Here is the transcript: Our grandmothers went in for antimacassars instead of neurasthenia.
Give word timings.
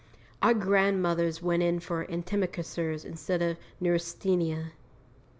Our 0.41 0.55
grandmothers 0.55 1.43
went 1.43 1.61
in 1.61 1.79
for 1.79 2.07
antimacassars 2.07 3.05
instead 3.05 3.43
of 3.43 3.57
neurasthenia. 3.79 4.71